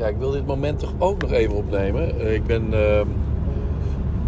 ja, 0.00 0.06
ik 0.06 0.16
wil 0.16 0.30
dit 0.30 0.46
moment 0.46 0.78
toch 0.78 0.92
ook 0.98 1.22
nog 1.22 1.32
even 1.32 1.54
opnemen. 1.54 2.20
Eh, 2.20 2.34
ik 2.34 2.46
ben 2.46 2.72
ehm, 2.72 3.06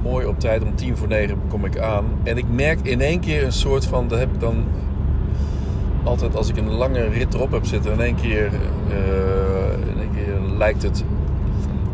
mooi 0.02 0.26
op 0.26 0.40
tijd, 0.40 0.62
om 0.62 0.74
tien 0.74 0.96
voor 0.96 1.08
negen 1.08 1.38
kom 1.48 1.64
ik 1.64 1.78
aan. 1.78 2.04
En 2.22 2.36
ik 2.36 2.44
merk 2.48 2.80
in 2.82 3.00
één 3.00 3.20
keer 3.20 3.44
een 3.44 3.52
soort 3.52 3.86
van, 3.86 4.08
dat 4.08 4.18
heb 4.18 4.32
ik 4.32 4.40
dan 4.40 4.64
altijd 6.04 6.36
als 6.36 6.48
ik 6.48 6.56
een 6.56 6.70
lange 6.70 7.08
rit 7.08 7.34
erop 7.34 7.52
heb 7.52 7.64
zitten. 7.64 7.92
In 7.92 8.00
één 8.00 8.14
keer, 8.14 8.44
eh, 8.88 9.90
in 9.90 9.98
één 10.00 10.10
keer 10.14 10.56
lijkt 10.56 10.82
het 10.82 11.04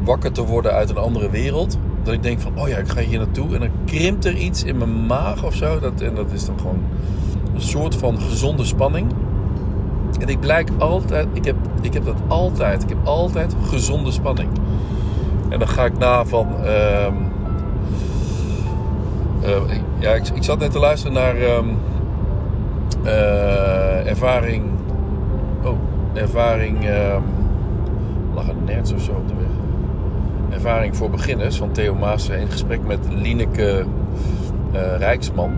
wakker 0.04 0.32
te 0.32 0.44
worden 0.44 0.72
uit 0.72 0.90
een 0.90 0.96
andere 0.96 1.30
wereld. 1.30 1.78
Dat 2.02 2.14
ik 2.14 2.22
denk 2.22 2.40
van, 2.40 2.58
oh 2.58 2.68
ja, 2.68 2.76
ik 2.76 2.88
ga 2.88 3.00
hier 3.00 3.18
naartoe. 3.18 3.54
En 3.54 3.60
dan 3.60 3.70
krimpt 3.84 4.24
er 4.24 4.36
iets 4.36 4.64
in 4.64 4.78
mijn 4.78 5.06
maag 5.06 5.44
of 5.44 5.54
zo. 5.54 5.80
Dat, 5.80 6.00
en 6.00 6.14
dat 6.14 6.32
is 6.32 6.44
dan 6.44 6.58
gewoon 6.60 6.82
een 7.54 7.62
soort 7.62 7.94
van 7.94 8.20
gezonde 8.20 8.64
spanning. 8.64 9.12
En 10.20 10.28
ik 10.28 10.40
blijk 10.40 10.70
altijd, 10.78 11.26
ik 11.32 11.44
heb, 11.44 11.56
ik 11.80 11.92
heb 11.94 12.04
dat 12.04 12.16
altijd. 12.28 12.82
Ik 12.82 12.88
heb 12.88 12.98
altijd 13.04 13.54
gezonde 13.68 14.10
spanning. 14.12 14.48
En 15.48 15.58
dan 15.58 15.68
ga 15.68 15.84
ik 15.84 15.98
na 15.98 16.24
van. 16.24 16.46
ehm, 16.64 17.14
eh, 19.42 19.74
ik- 19.76 19.82
ja, 19.98 20.12
ik, 20.14 20.28
ik 20.28 20.42
zat 20.42 20.58
net 20.58 20.70
te 20.70 20.78
luisteren 20.78 21.14
naar 21.14 21.36
ehm, 21.36 21.64
eh, 23.04 24.06
ervaring. 24.10 24.64
Oh, 25.64 25.76
ervaring. 26.14 26.84
ehm 26.88 27.22
lag 28.34 28.48
een 28.48 28.64
nerds 28.64 28.92
of 28.92 29.00
zo 29.02 29.10
op 29.12 29.28
de 29.28 29.34
weg. 29.34 29.46
Ervaring 30.58 30.96
voor 30.96 31.10
beginners 31.10 31.56
van 31.56 31.72
Theo 31.72 31.94
Maassen 31.94 32.38
in 32.40 32.48
gesprek 32.50 32.80
met 32.86 32.98
Lineke 33.10 33.84
eh, 34.72 34.96
Rijksman. 34.98 35.50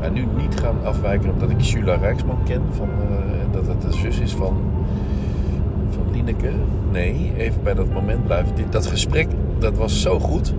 Maar 0.00 0.10
nu 0.10 0.26
niet 0.36 0.60
gaan 0.60 0.84
afwijken 0.84 1.32
omdat 1.32 1.50
ik 1.50 1.60
Jula 1.60 1.94
Rijksman 1.94 2.38
ken 2.44 2.62
van, 2.70 2.88
eh, 2.88 3.42
en 3.42 3.48
dat 3.52 3.66
het 3.66 3.82
de 3.82 3.92
zus 3.92 4.18
is 4.18 4.32
van, 4.32 4.56
van 5.90 6.12
Lineke. 6.12 6.50
Nee, 6.92 7.32
even 7.36 7.62
bij 7.62 7.74
dat 7.74 7.92
moment 7.92 8.24
blijven. 8.24 8.54
Dit, 8.54 8.72
dat 8.72 8.86
gesprek, 8.86 9.28
dat 9.58 9.76
was 9.76 10.02
zo 10.02 10.18
goed. 10.18 10.54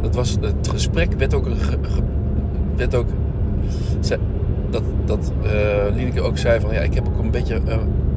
Dat 0.00 0.14
was, 0.14 0.36
het 0.40 0.68
gesprek 0.68 1.12
werd 1.12 1.34
ook, 1.34 1.48
werd 2.76 2.94
ook 2.94 3.08
dat, 4.70 4.82
dat 5.04 5.32
eh, 5.42 5.94
Lineke 5.94 6.20
ook 6.20 6.38
zei 6.38 6.60
van 6.60 6.74
ja, 6.74 6.80
ik 6.80 6.94
heb 6.94 7.06
ook 7.06 7.18
een 7.18 7.30
beetje 7.30 7.60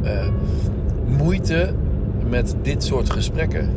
eh, 0.03 0.27
moeite 1.17 1.73
met 2.29 2.55
dit 2.61 2.83
soort 2.83 3.09
gesprekken. 3.09 3.69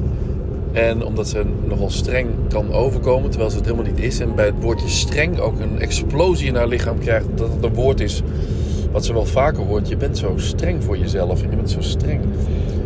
En 0.79 1.05
omdat 1.05 1.29
ze 1.29 1.45
nogal 1.65 1.91
streng 1.91 2.29
kan 2.49 2.73
overkomen, 2.73 3.31
terwijl 3.31 3.51
ze 3.51 3.57
het 3.57 3.67
helemaal 3.67 3.93
niet 3.93 4.01
is. 4.01 4.21
En 4.21 4.35
bij 4.35 4.47
het 4.47 4.55
woordje 4.61 4.89
streng 4.89 5.39
ook 5.39 5.61
een 5.61 5.81
explosie 5.81 6.47
in 6.47 6.55
haar 6.55 6.69
lichaam 6.69 6.99
krijgt. 6.99 7.27
Dat 7.35 7.53
het 7.53 7.65
een 7.65 7.75
woord 7.75 8.01
is 8.01 8.23
wat 8.93 9.05
ze 9.05 9.13
wel 9.13 9.25
vaker 9.25 9.63
hoort. 9.63 9.89
Je 9.89 9.97
bent 9.97 10.19
zo 10.19 10.33
streng 10.37 10.85
voor 10.85 10.99
jezelf 10.99 11.43
en 11.43 11.51
je 11.51 11.57
bent 11.57 11.71
zo 11.71 11.81
streng. 11.81 12.21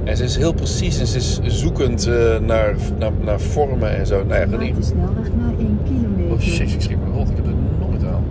En 0.05 0.17
ze 0.17 0.25
is 0.25 0.37
heel 0.37 0.53
precies 0.53 1.01
en 1.01 1.07
ze 1.07 1.17
is 1.17 1.41
zoekend 1.43 2.07
eh, 2.07 2.39
naar, 2.39 2.75
naar, 2.99 3.13
naar 3.21 3.41
vormen 3.41 3.97
en 3.97 4.07
zo. 4.07 4.25
Nou 4.25 4.51
ja, 4.51 4.57
niet. 4.57 4.77
de 4.77 4.83
snelweg 4.83 5.29
na 5.37 5.53
1 5.59 5.79
kilometer. 5.85 6.33
Oh 6.33 6.41
shit, 6.41 6.73
ik 6.73 6.81
schrik 6.81 6.99
me 6.99 7.13
rot. 7.13 7.29
Ik 7.29 7.37
heb 7.37 7.45
het 7.45 7.55
nooit 7.81 8.05
aan. 8.05 8.25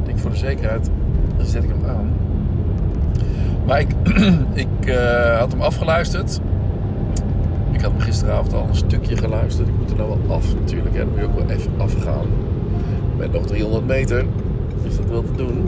Ik 0.00 0.06
denk 0.06 0.18
voor 0.18 0.30
de 0.30 0.36
zekerheid 0.36 0.90
zet 1.42 1.62
ik 1.62 1.68
hem 1.68 1.90
aan. 1.90 2.10
Maar 3.66 3.80
ik, 3.80 3.90
ik 4.64 4.86
eh, 4.86 5.38
had 5.38 5.52
hem 5.52 5.60
afgeluisterd. 5.60 6.40
Ik 7.78 7.84
had 7.84 7.92
gisteravond 7.98 8.52
al 8.54 8.66
een 8.68 8.76
stukje 8.76 9.16
geluisterd. 9.16 9.68
Ik 9.68 9.74
moet 9.78 9.90
er 9.90 9.96
nou 9.96 10.08
wel 10.08 10.36
af 10.36 10.54
natuurlijk. 10.54 10.94
En 10.94 11.08
moet 11.08 11.18
je 11.18 11.24
ook 11.24 11.34
wel 11.34 11.48
even 11.56 11.70
afgaan. 11.76 12.26
Met 13.16 13.32
nog 13.32 13.46
300 13.46 13.86
meter 13.86 14.24
is 14.82 14.96
dat 14.96 15.06
wel 15.08 15.22
te 15.22 15.32
doen. 15.36 15.64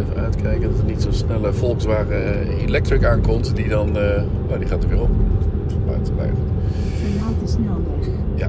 Even 0.00 0.22
uitkijken 0.22 0.70
dat 0.70 0.78
er 0.78 0.84
niet 0.84 1.02
zo'n 1.02 1.12
snelle 1.12 1.52
Volkswagen 1.52 2.46
eh, 2.46 2.62
Electric 2.62 3.04
aankomt. 3.04 3.56
Die 3.56 3.68
dan... 3.68 3.92
nou, 3.92 4.58
die 4.58 4.68
gaat 4.68 4.82
er 4.82 4.88
weer 4.88 5.00
op. 5.00 5.10
Buiten, 5.86 6.14
goed. 6.14 6.38
Verlaat 7.02 7.40
de 7.40 7.48
snelweg. 7.48 8.06
Ja. 8.34 8.48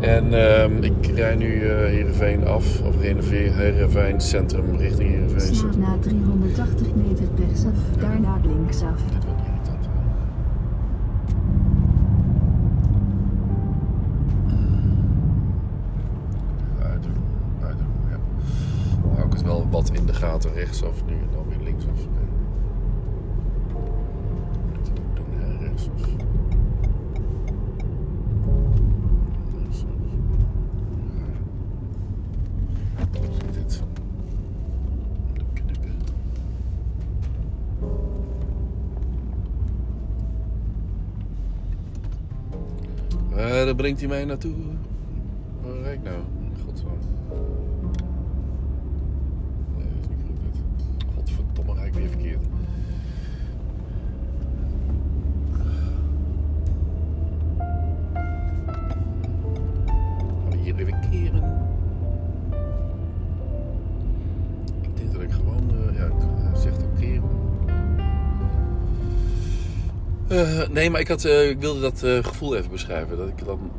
En 0.00 0.32
ehm, 0.32 0.82
ik 0.82 1.06
rij 1.14 1.34
nu 1.34 1.60
eh 1.60 1.76
Heerenveen 1.76 2.46
af, 2.46 2.80
of 2.80 2.94
Heerenveen, 3.00 4.20
Centrum 4.20 4.76
richting 4.76 5.10
Heerenveen 5.10 5.54
Centrum. 5.54 5.80
na 5.80 5.96
380 6.00 6.86
meter 6.94 7.24
rechtsaf, 7.36 7.74
daarna 7.98 8.40
linksaf. 8.46 9.00
Wat 20.42 20.52
gaten 20.52 20.64
rechtsaf 20.64 21.04
nu 21.04 21.12
en 21.12 21.28
dan 21.32 21.48
weer 21.48 21.58
linksaf. 21.58 22.06
Moet 24.72 24.88
ik 24.88 24.98
ook 24.98 25.16
doen, 25.16 25.40
hè? 25.40 25.58
Rechtsaf. 25.58 26.06
Ja. 31.16 31.34
Hoe 33.18 33.34
zit 33.34 33.54
dit? 33.54 33.82
Knippen. 35.52 35.94
Waar 43.30 43.74
brengt 43.74 44.00
hij 44.00 44.08
mij 44.08 44.24
naartoe? 44.24 44.54
Waar 45.62 45.74
rijd 45.82 45.98
ik 45.98 46.04
nou? 46.04 46.20
Godverdomme. 46.64 47.11
Ik 51.92 51.98
weer 51.98 52.08
verkeerd. 52.08 52.44
Gaan 60.48 60.58
hier 60.58 60.74
even 60.78 61.00
keren? 61.10 61.60
Ik 64.82 64.96
denk 64.96 65.12
dat 65.12 65.22
ik 65.22 65.32
gewoon, 65.32 65.70
eh, 65.70 65.96
ja, 65.96 66.08
hij 66.50 66.60
zegt 66.60 66.82
ook 66.82 66.98
keren. 66.98 67.30
Eh, 70.28 70.68
nee, 70.68 70.90
maar 70.90 71.00
ik, 71.00 71.08
had, 71.08 71.24
eh, 71.24 71.48
ik 71.48 71.60
wilde 71.60 71.80
dat 71.80 72.02
eh, 72.02 72.24
gevoel 72.24 72.56
even 72.56 72.70
beschrijven. 72.70 73.16
Dat 73.16 73.28
ik 73.28 73.44
dan 73.44 73.70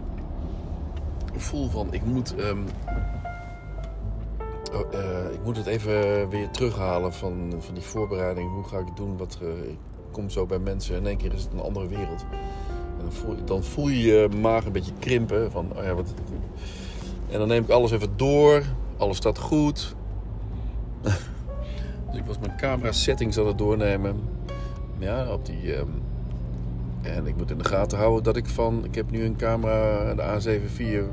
voel 1.35 1.69
van, 1.69 1.93
ik 1.93 2.05
moet, 2.05 2.35
ehm, 2.35 2.57
oh, 4.73 4.93
eh, 4.93 5.33
ik 5.33 5.43
moet 5.43 5.57
het 5.57 5.65
even 5.65 6.29
weer 6.29 6.49
terughalen 6.49 7.13
van, 7.13 7.53
van 7.59 7.73
die 7.73 7.83
voorbereiding. 7.83 8.51
Hoe 8.53 8.63
ga 8.63 8.77
ik 8.77 8.85
het 8.85 8.97
doen? 8.97 9.17
Wat, 9.17 9.39
ik 9.67 9.77
kom 10.11 10.29
zo 10.29 10.45
bij 10.45 10.59
mensen. 10.59 10.95
In 10.95 11.07
één 11.07 11.17
keer 11.17 11.33
is 11.33 11.43
het 11.43 11.53
een 11.53 11.61
andere 11.61 11.87
wereld. 11.87 12.25
En 12.97 13.03
dan 13.03 13.11
voel, 13.11 13.35
dan 13.45 13.63
voel 13.63 13.87
je 13.87 14.01
je 14.01 14.29
maag 14.41 14.65
een 14.65 14.71
beetje 14.71 14.93
krimpen. 14.99 15.51
Van, 15.51 15.71
oh 15.77 15.83
ja, 15.83 15.93
wat, 15.93 16.13
en 17.29 17.39
dan 17.39 17.47
neem 17.47 17.63
ik 17.63 17.69
alles 17.69 17.91
even 17.91 18.17
door. 18.17 18.63
Alles 18.97 19.17
staat 19.17 19.37
goed. 19.37 19.95
dus 22.09 22.19
ik 22.19 22.25
was 22.25 22.39
mijn 22.39 22.57
camera 22.57 22.91
settings 22.91 23.37
aan 23.37 23.47
het 23.47 23.57
doornemen. 23.57 24.21
Ja, 24.99 25.33
op 25.33 25.45
die... 25.45 25.73
ehm, 25.73 25.87
en 27.01 27.27
ik 27.27 27.35
moet 27.37 27.51
in 27.51 27.57
de 27.57 27.65
gaten 27.65 27.97
houden 27.97 28.23
dat 28.23 28.35
ik 28.35 28.47
van... 28.47 28.85
Ik 28.85 28.95
heb 28.95 29.11
nu 29.11 29.23
een 29.23 29.35
camera, 29.35 30.13
de 30.13 30.21
A7 30.21 30.63
IV... 30.63 31.03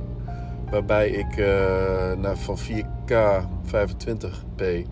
Waarbij 0.70 1.08
ik 1.10 1.36
eh, 1.36 2.12
naar, 2.18 2.36
van 2.36 2.58
4K 2.58 3.12
25p 3.66 4.86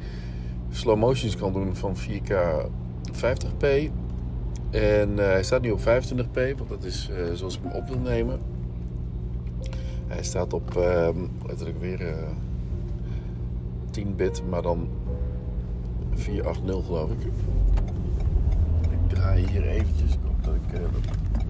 slow 0.70 0.98
motions 0.98 1.36
kan 1.36 1.52
doen 1.52 1.76
van 1.76 1.96
4K 1.96 2.32
50p. 3.12 3.90
En 4.70 5.18
eh, 5.18 5.24
hij 5.24 5.42
staat 5.42 5.60
nu 5.60 5.70
op 5.70 5.80
25p, 5.80 6.56
want 6.56 6.68
dat 6.68 6.84
is 6.84 7.08
eh, 7.10 7.34
zoals 7.34 7.56
ik 7.56 7.60
hem 7.62 7.72
op 7.72 7.88
wil 7.88 7.98
nemen. 7.98 8.40
Hij 10.06 10.22
staat 10.22 10.52
op 10.52 10.76
ehm, 10.76 11.18
letterlijk 11.46 11.80
weer 11.80 12.06
eh 12.08 12.28
10 13.90 14.16
bit, 14.16 14.42
maar 14.48 14.62
dan 14.62 14.88
480 16.14 16.86
geloof 16.86 17.10
ik. 17.10 17.24
Ik 18.90 19.08
draai 19.08 19.46
hier 19.46 19.66
eventjes. 19.66 20.12
Ik 20.12 20.18
hoop 20.26 20.44
dat 20.44 20.54
ik 20.54 20.80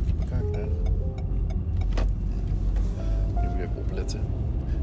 voor 0.06 0.20
elkaar 0.20 0.42
krijg. 0.50 0.87
Opletten. 3.74 4.20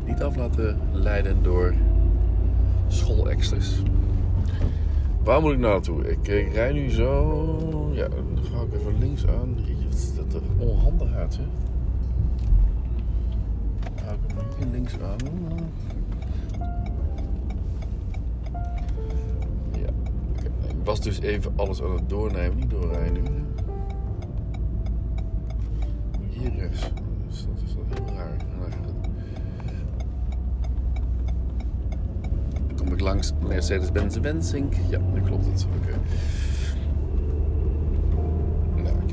Niet 0.05 0.21
af 0.21 0.35
laten 0.35 0.79
leiden 0.91 1.43
door 1.43 1.73
schoolextras. 2.87 3.81
Waar 5.23 5.41
moet 5.41 5.51
ik 5.51 5.59
naartoe? 5.59 6.11
Ik, 6.11 6.27
rij 6.53 6.71
nu 6.71 6.89
zo. 6.89 7.91
Ja, 7.93 8.07
dan 8.07 8.39
ga 8.51 8.61
ik 8.61 8.73
even 8.79 8.99
links 8.99 9.27
aan. 9.27 9.57
Dat 10.15 10.33
er 10.33 10.41
onhandig 10.57 11.09
hè? 11.13 11.43
Hou 14.03 14.15
ik 14.15 14.35
hem 14.35 14.45
hier 14.57 14.67
links 14.71 14.93
aan. 14.99 15.17
Ja. 19.71 19.87
Ik 20.67 20.75
was 20.83 21.01
dus 21.01 21.19
even 21.19 21.53
alles 21.55 21.83
aan 21.83 21.95
het 21.95 22.09
doornemen. 22.09 22.55
Niet 22.55 22.69
doorrijden. 22.69 23.23
Hier 26.29 26.55
rechts. 26.55 26.91
Langs 33.05 33.33
Mercedes-Benz 33.47 34.17
Wensink. 34.17 34.73
Ja, 34.89 34.99
dan 35.13 35.23
klopt 35.25 35.45
het. 35.45 35.67
Oké. 35.81 35.99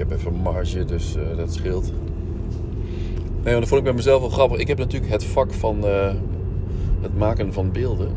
heb 0.08 0.18
even 0.18 0.34
marge, 0.34 0.84
dus 0.84 1.16
eh, 1.16 1.36
dat 1.36 1.54
scheelt. 1.54 1.92
Nee, 3.42 3.52
maar 3.52 3.60
dat 3.60 3.68
vond 3.68 3.80
ik 3.80 3.86
bij 3.86 3.92
mezelf 3.92 4.20
wel 4.20 4.30
grappig. 4.30 4.58
Ik 4.58 4.68
heb 4.68 4.78
natuurlijk 4.78 5.12
het 5.12 5.24
vak 5.24 5.52
van 5.52 5.86
eh, 5.86 6.12
het 7.00 7.18
maken 7.18 7.52
van 7.52 7.72
beelden. 7.72 8.08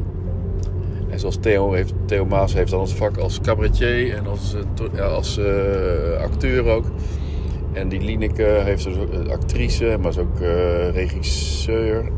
En 1.09 1.19
zoals 1.19 1.37
Theo, 1.37 1.71
heeft, 1.71 1.93
Theo 2.05 2.25
Maas 2.25 2.53
heeft 2.53 2.71
dan 2.71 2.81
het 2.81 2.91
vak 2.91 3.17
als 3.17 3.41
cabaretier 3.41 4.15
en 4.15 4.27
als, 4.27 4.55
eh, 4.95 5.13
als 5.13 5.39
acteur 6.19 6.65
ook. 6.65 6.85
En 7.73 7.89
die 7.89 8.01
Lineke 8.01 8.43
heeft 8.43 8.83
dus 8.83 8.95
actrice, 9.29 9.97
maar 10.01 10.11
is 10.11 10.17
ook 10.17 10.39
regisseur. 10.93 12.11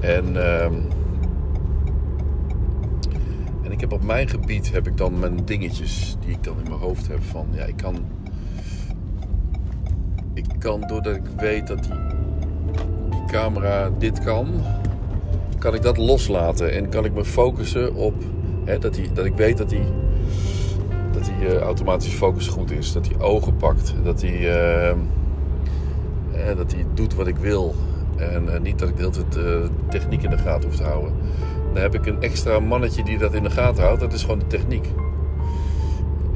En, 0.00 0.46
ehm, 0.46 0.74
ik 3.76 3.82
heb 3.82 3.92
op 3.92 4.04
mijn 4.04 4.28
gebied 4.28 4.72
heb 4.72 4.86
ik 4.86 4.96
dan 4.96 5.18
mijn 5.18 5.44
dingetjes 5.44 6.16
die 6.20 6.30
ik 6.30 6.44
dan 6.44 6.56
in 6.64 6.68
mijn 6.68 6.80
hoofd 6.80 7.08
heb 7.08 7.22
van 7.22 7.46
ja, 7.52 7.64
ik 7.64 7.76
kan 7.76 7.94
ik 10.34 10.46
kan 10.58 10.80
doordat 10.80 11.16
ik 11.16 11.22
weet 11.36 11.66
dat 11.66 11.82
die, 11.82 11.92
camera 13.26 13.90
dit 13.98 14.20
kan, 14.20 14.46
kan 15.58 15.74
ik 15.74 15.82
dat 15.82 15.96
loslaten 15.96 16.72
en 16.72 16.88
kan 16.88 17.04
ik 17.04 17.12
me 17.12 17.24
focussen 17.24 17.94
op 17.94 18.14
hè, 18.64 18.78
dat, 18.78 18.94
die, 18.94 19.12
dat 19.12 19.24
ik 19.24 19.34
weet 19.34 19.58
dat 19.58 19.68
die, 19.68 19.84
dat 21.12 21.24
die 21.24 21.48
eh, 21.48 21.60
automatische 21.60 22.16
focus 22.16 22.48
goed 22.48 22.70
is, 22.70 22.92
dat 22.92 23.04
die 23.04 23.20
ogen 23.20 23.56
pakt, 23.56 23.94
dat 24.04 24.20
die, 24.20 24.48
eh, 24.48 24.90
eh, 24.90 24.96
dat 26.56 26.70
die 26.70 26.84
doet 26.94 27.14
wat 27.14 27.26
ik 27.26 27.36
wil 27.36 27.74
en 28.16 28.62
niet 28.62 28.78
dat 28.78 28.88
ik 28.88 28.96
de 28.96 29.02
hele 29.02 29.28
tijd 29.28 29.70
techniek 29.90 30.22
in 30.22 30.30
de 30.30 30.38
gaten 30.38 30.68
hoef 30.68 30.76
te 30.76 30.82
houden. 30.82 31.12
Dan 31.76 31.84
heb 31.84 31.94
ik 31.94 32.06
een 32.06 32.22
extra 32.22 32.60
mannetje 32.60 33.04
die 33.04 33.18
dat 33.18 33.34
in 33.34 33.42
de 33.42 33.50
gaten 33.50 33.82
houdt, 33.82 34.00
dat 34.00 34.12
is 34.12 34.22
gewoon 34.22 34.38
de 34.38 34.46
techniek. 34.46 34.86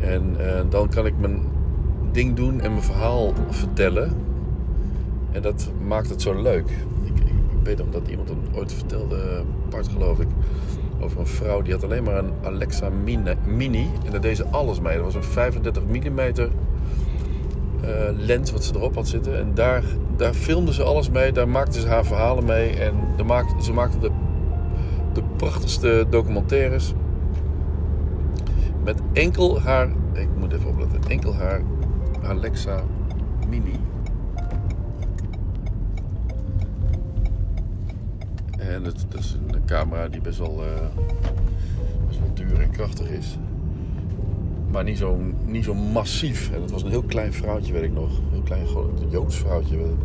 En 0.00 0.36
eh, 0.38 0.60
dan 0.68 0.88
kan 0.88 1.06
ik 1.06 1.18
mijn 1.18 1.40
ding 2.12 2.36
doen 2.36 2.60
en 2.60 2.70
mijn 2.70 2.82
verhaal 2.82 3.32
vertellen. 3.50 4.12
En 5.30 5.42
dat 5.42 5.70
maakt 5.86 6.10
het 6.10 6.22
zo 6.22 6.42
leuk. 6.42 6.70
Ik, 7.04 7.18
ik, 7.18 7.32
weet 7.62 7.80
omdat 7.80 8.08
iemand 8.08 8.28
het 8.28 8.38
ooit 8.52 8.72
vertelde, 8.72 9.42
Bart 9.70 9.88
geloof 9.88 10.18
ik, 10.18 10.28
over 11.00 11.20
een 11.20 11.26
vrouw 11.26 11.62
die 11.62 11.72
had 11.72 11.84
alleen 11.84 12.02
maar 12.02 12.18
een 12.18 12.32
Alexa 12.42 12.88
Mini. 13.46 13.90
En 14.04 14.10
daar 14.10 14.20
deed 14.20 14.36
ze 14.36 14.46
alles 14.46 14.80
mee. 14.80 14.94
Dat 14.94 15.04
was 15.04 15.14
een 15.14 15.22
35 15.22 15.82
mm 15.82 16.18
eh, 16.18 16.48
lens 18.16 18.52
wat 18.52 18.64
ze 18.64 18.74
erop 18.74 18.94
had 18.94 19.08
zitten. 19.08 19.38
En 19.38 19.54
daar, 19.54 19.84
daar 20.16 20.34
filmde 20.34 20.72
ze 20.72 20.82
alles 20.82 21.10
mee. 21.10 21.32
Daar 21.32 21.48
maakte 21.48 21.80
ze 21.80 21.88
haar 21.88 22.04
verhalen 22.04 22.44
mee. 22.44 22.70
En 22.70 22.94
maakte, 23.26 23.62
ze 23.62 23.72
maakte 23.72 23.98
de, 23.98 24.10
de 25.12 25.22
prachtigste 25.36 26.06
documentaires. 26.10 26.94
Met 28.84 29.00
enkel 29.12 29.60
haar, 29.60 29.88
ik 30.12 30.28
moet 30.38 30.52
even 30.52 30.68
opletten, 30.68 31.00
enkel 31.08 31.34
haar 31.34 31.62
Alexa 32.22 32.82
Mini. 33.48 33.80
En 38.58 38.84
het, 38.84 39.06
dat 39.08 39.20
is 39.20 39.38
een 39.46 39.64
camera 39.64 40.08
die 40.08 40.20
best 40.20 40.38
wel, 40.38 40.62
eh, 40.64 41.04
best 42.06 42.18
wel 42.20 42.34
duur 42.34 42.60
en 42.60 42.70
krachtig 42.70 43.08
is. 43.08 43.38
Maar 44.70 44.84
niet 44.84 44.98
zo, 44.98 45.18
niet 45.44 45.64
zo 45.64 45.74
massief. 45.74 46.50
En 46.52 46.62
het 46.62 46.70
was 46.70 46.82
een 46.82 46.90
heel 46.90 47.02
klein 47.02 47.32
vrouwtje, 47.32 47.72
weet 47.72 47.82
ik 47.82 47.92
nog. 47.92 48.18
Een 48.18 48.32
heel 48.32 48.42
klein 48.42 48.66
Joods 49.08 49.36
vrouwtje. 49.36 49.76
Een 49.76 49.98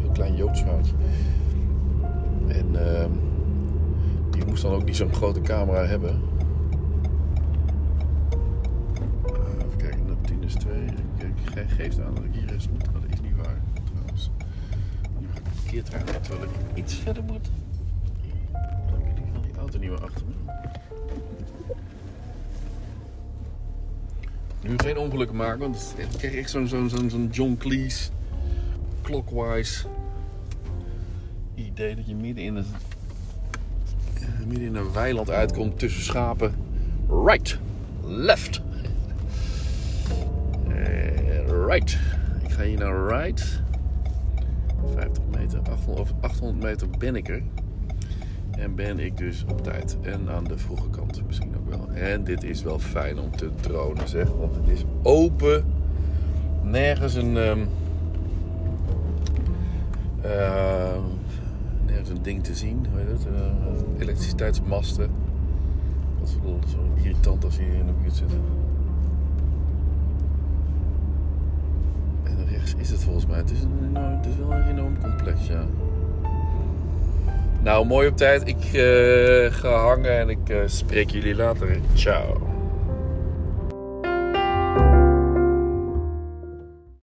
heel 0.00 0.10
klein 0.12 0.36
Joods 0.36 0.60
vrouwtje. 0.60 0.92
En 2.48 2.66
ehm, 2.74 3.10
die 4.40 4.48
moest 4.48 4.62
dan 4.62 4.72
ook 4.72 4.84
niet 4.84 4.96
zo'n 4.96 5.12
grote 5.14 5.40
camera 5.40 5.84
hebben. 5.86 6.20
Eh, 9.26 9.66
even 9.66 9.76
kijken, 9.76 10.06
naar 10.06 10.20
10 10.20 10.42
is 10.42 10.54
2. 10.54 10.74
Ik 10.84 11.34
ge- 11.44 11.64
geeft 11.68 12.00
aan 12.00 12.14
dat 12.14 12.24
ik 12.24 12.34
hier 12.34 12.54
is 12.54 12.66
dat 12.92 13.02
is 13.12 13.20
niet 13.20 13.36
waar 13.36 13.60
trouwens. 13.92 14.30
Ga 15.32 15.38
ik 15.38 15.46
verkeerd 15.54 15.88
rijden 15.88 16.22
terwijl 16.22 16.44
ik 16.44 16.50
iets 16.78 16.94
verder 16.94 17.22
moet. 17.24 17.50
Dan 18.52 19.00
heb 19.02 19.18
ik 19.18 19.24
geval 19.26 19.42
die 19.42 19.56
auto 19.58 19.78
niet 19.78 19.90
meer 19.90 20.02
achter 20.04 20.24
me. 20.26 20.34
Nu 24.68 24.78
geen 24.78 24.96
ongelukken 24.98 25.36
maken, 25.36 25.58
want 25.58 25.94
ik 25.96 26.06
krijg 26.18 26.34
echt 26.34 26.50
zo'n 26.50 26.68
zo'n 27.10 27.28
John 27.32 27.56
Cleese 27.58 28.10
clockwise 29.02 29.86
idee 31.54 31.96
dat 31.96 32.06
je 32.08 32.14
midden 32.14 32.44
in 32.44 32.54
een, 32.56 32.64
midden 34.46 34.66
in 34.66 34.74
een 34.74 34.92
weiland 34.92 35.30
uitkomt 35.30 35.78
tussen 35.78 36.02
schapen. 36.02 36.54
Right, 37.24 37.58
left. 38.06 38.62
Eh, 40.68 41.66
right. 41.66 41.98
Ik 42.42 42.50
ga 42.50 42.62
hier 42.62 42.78
naar 42.78 43.06
right. 43.06 43.62
50 44.94 45.22
meter, 45.30 45.58
800, 45.58 46.00
over 46.00 46.14
800 46.20 46.62
meter 46.62 46.88
ben 46.98 47.16
ik 47.16 47.28
er. 47.28 47.42
En 48.50 48.74
ben 48.74 48.98
ik 48.98 49.16
dus 49.16 49.44
op 49.48 49.62
tijd. 49.62 49.96
En 50.02 50.30
aan 50.30 50.44
de 50.44 50.58
vroege 50.58 50.90
kant 50.90 51.22
misschien 51.26 51.56
ook 51.56 51.68
wel. 51.68 51.88
En 51.94 52.24
dit 52.24 52.42
is 52.42 52.62
wel 52.62 52.78
fijn 52.78 53.18
om 53.18 53.36
te 53.36 53.50
dronen 53.60 54.08
zeg. 54.08 54.28
Want 54.28 54.56
het 54.56 54.68
is 54.68 54.84
open. 55.02 55.64
Nergens 56.62 57.14
een... 57.14 57.36
ehm, 57.36 57.60
ehm, 60.22 61.00
een 62.08 62.22
ding 62.22 62.44
te 62.44 62.54
zien. 62.54 62.86
Hoe 62.90 63.00
heet 63.00 63.08
het? 63.08 63.26
Eh, 63.26 64.02
elektriciteitsmasten. 64.02 65.10
Dat 66.20 66.28
is 66.28 66.34
wel 66.42 66.58
zo 66.68 67.02
irritant 67.02 67.44
als 67.44 67.56
je 67.56 67.62
hier 67.62 67.74
in 67.74 67.86
de 67.86 67.92
buurt 68.02 68.14
zit. 68.14 68.30
En 72.22 72.46
rechts 72.50 72.74
is 72.76 72.90
het 72.90 73.02
volgens 73.02 73.26
mij. 73.26 73.36
Het 73.36 73.50
is, 73.50 73.62
een 73.62 73.96
het 73.96 74.26
is 74.26 74.36
wel 74.36 74.52
een 74.52 74.68
enorm 74.68 75.00
complex, 75.00 75.46
ja. 75.46 75.64
Nou, 77.62 77.86
mooi 77.86 78.08
op 78.08 78.16
tijd. 78.16 78.48
Ik 78.48 78.64
eh, 78.64 79.52
ga 79.52 79.70
hangen 79.70 80.18
en 80.18 80.28
ik 80.28 80.48
eh, 80.48 80.56
spreek 80.66 81.10
jullie 81.10 81.34
later. 81.34 81.78
Ciao. 81.94 82.49